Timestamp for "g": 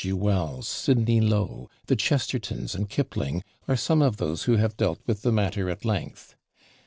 0.01-0.13